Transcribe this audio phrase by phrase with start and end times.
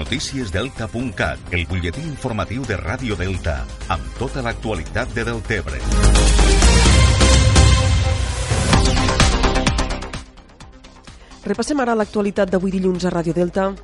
[0.00, 3.58] Noticiesdelta.cat, el butlletí informatiu de Ràdio Delta,
[3.92, 5.76] amb tota l'actualitat de Deltebre.
[11.44, 13.74] Repassem ara l'actualitat d'avui dilluns a Ràdio Delta.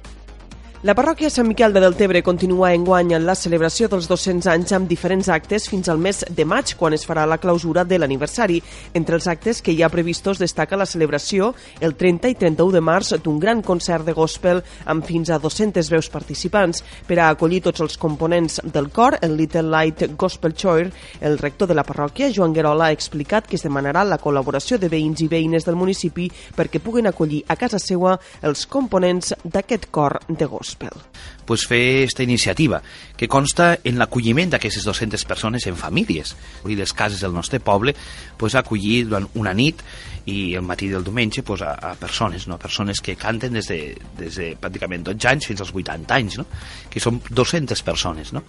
[0.86, 4.86] La parròquia Sant Miquel de Deltebre continua enguany en la celebració dels 200 anys amb
[4.86, 8.60] diferents actes fins al mes de maig, quan es farà la clausura de l'aniversari.
[8.94, 11.48] Entre els actes que hi ha previstos destaca la celebració
[11.80, 15.90] el 30 i 31 de març d'un gran concert de gospel amb fins a 200
[15.90, 16.84] veus participants.
[17.08, 21.66] Per a acollir tots els components del cor, el Little Light Gospel Choir, el rector
[21.66, 25.30] de la parròquia, Joan Guerola, ha explicat que es demanarà la col·laboració de veïns i
[25.34, 28.14] veïnes del municipi perquè puguen acollir a casa seua
[28.46, 31.02] els components d'aquest cor de gospel gospel.
[31.46, 32.82] Pues fer aquesta iniciativa,
[33.16, 36.34] que consta en l'acolliment d'aquestes 200 persones en famílies.
[36.66, 37.94] I les cases del nostre poble
[38.36, 39.82] pues, acollir durant una nit
[40.26, 42.58] i el matí del diumenge pues, a, a persones, no?
[42.58, 46.46] persones que canten des de, des de pràcticament 12 anys fins als 80 anys, no?
[46.90, 48.32] que són 200 persones.
[48.34, 48.42] No?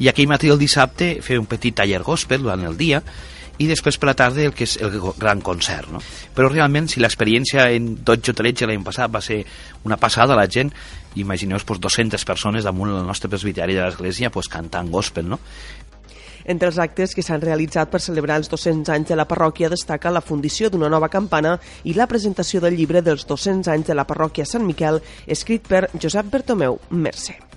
[0.00, 3.02] I aquell matí del dissabte fer un petit taller gospel durant el dia
[3.60, 5.90] i després per la tarda el que és el gran concert.
[5.92, 6.00] No?
[6.36, 9.42] Però realment, si l'experiència en 12 o 13 l'any passat va ser
[9.84, 10.72] una passada, la gent,
[11.20, 15.40] imagineu-vos pues, 200 persones damunt el nostre presbiteri de l'església pues, cantant gospel, no?
[16.50, 20.10] Entre els actes que s'han realitzat per celebrar els 200 anys de la parròquia destaca
[20.10, 24.08] la fundició d'una nova campana i la presentació del llibre dels 200 anys de la
[24.08, 27.49] parròquia Sant Miquel, escrit per Josep Bertomeu Mercè.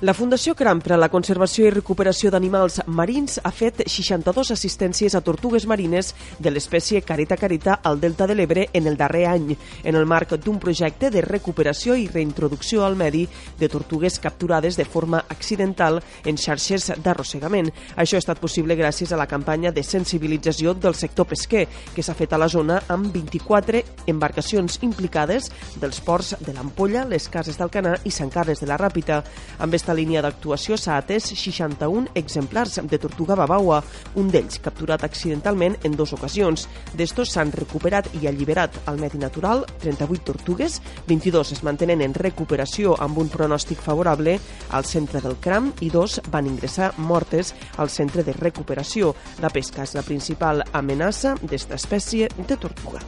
[0.00, 5.16] La Fundació Cram per a la Conservació i Recuperació d'Animals Marins ha fet 62 assistències
[5.18, 9.48] a tortugues marines de l'espècie Carita Carita al Delta de l'Ebre en el darrer any,
[9.82, 13.24] en el marc d'un projecte de recuperació i reintroducció al medi
[13.58, 17.72] de tortugues capturades de forma accidental en xarxes d'arrossegament.
[17.96, 21.64] Això ha estat possible gràcies a la campanya de sensibilització del sector pesquer,
[21.96, 27.26] que s'ha fet a la zona amb 24 embarcacions implicades dels ports de l'Ampolla, les
[27.26, 29.24] Cases d'Alcanar i Sant Carles de la Ràpita.
[29.58, 33.78] Amb aquesta línia d'actuació s'ha atès 61 exemplars de tortuga babaua,
[34.20, 36.66] un d'ells capturat accidentalment en dues ocasions.
[36.92, 42.98] D'estos s'han recuperat i alliberat al medi natural 38 tortugues, 22 es mantenen en recuperació
[43.00, 44.36] amb un pronòstic favorable
[44.76, 49.14] al centre del cram i dos van ingressar mortes al centre de recuperació.
[49.40, 53.00] La pesca és la principal amenaça d'esta espècie de tortuga.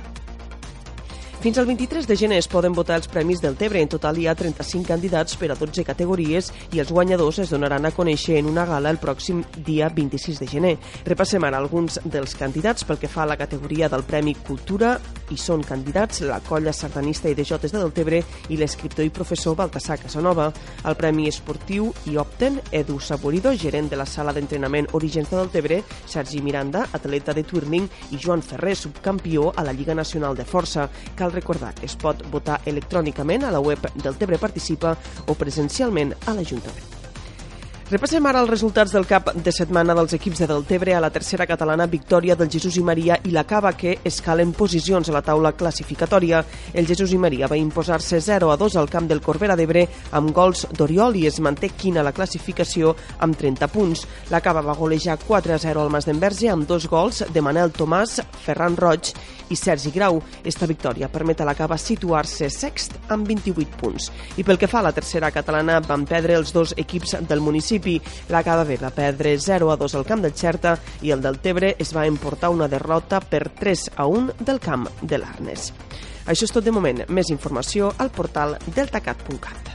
[1.41, 3.81] Fins al 23 de gener es poden votar els Premis del Tebre.
[3.81, 7.89] En total hi ha 35 candidats per a 12 categories i els guanyadors es donaran
[7.89, 10.75] a conèixer en una gala el pròxim dia 26 de gener.
[11.07, 14.99] Repassem ara alguns dels candidats pel que fa a la categoria del Premi Cultura
[15.31, 19.57] i són candidats la colla sardanista i de Jotes de Deltebre i l'escriptor i professor
[19.57, 20.51] Baltasar Casanova.
[20.85, 25.81] El Premi Esportiu hi opten Edu Saborido, gerent de la sala d'entrenament Orígens de Deltebre,
[26.05, 30.91] Sergi Miranda, atleta de twirling i Joan Ferrer, subcampió a la Lliga Nacional de Força.
[31.17, 34.97] Cal cal recordar es pot votar electrònicament a la web del Tebre Participa
[35.27, 36.90] o presencialment a l'Ajuntament.
[37.91, 41.43] Repassem ara els resultats del cap de setmana dels equips de Deltebre a la tercera
[41.43, 45.51] catalana victòria del Jesús i Maria i la Cava que escalen posicions a la taula
[45.59, 46.45] classificatòria.
[46.73, 49.83] El Jesús i Maria va imposar-se 0 a 2 al camp del Corbera d'Ebre
[50.15, 52.95] amb gols d'Oriol i es manté quina la classificació
[53.27, 54.07] amb 30 punts.
[54.31, 57.75] La Cava va golejar 4 a 0 al Mas d'Enverge amb dos gols de Manel
[57.75, 59.11] Tomàs, Ferran Roig
[59.51, 60.23] i Sergi Grau.
[60.47, 64.13] Esta victòria permet a la Cava situar-se sext amb 28 punts.
[64.39, 67.80] I pel que fa a la tercera catalana van perdre els dos equips del municipi
[67.81, 68.01] municipi.
[68.29, 71.77] La Cadavera va perdre 0 a 2 al camp del Xerta i el del Tebre
[71.79, 75.73] es va emportar una derrota per 3 a 1 del camp de l'Arnes.
[76.27, 77.05] Això és tot de moment.
[77.09, 79.71] Més informació al portal deltacat.cat.